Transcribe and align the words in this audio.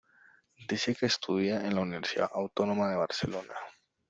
Dice 0.67 0.95
que 0.95 1.05
estudia 1.05 1.61
en 1.63 1.75
la 1.75 1.81
Universidad 1.81 2.31
Autónoma 2.33 2.89
de 2.89 2.95
Barcelona. 2.97 3.53